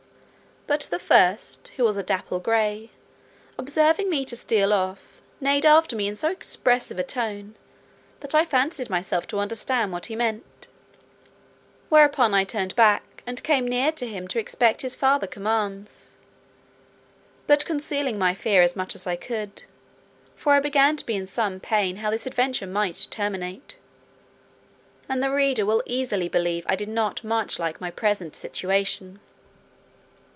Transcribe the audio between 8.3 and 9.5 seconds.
I fancied myself to